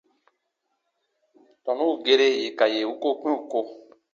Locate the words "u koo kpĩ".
2.91-3.29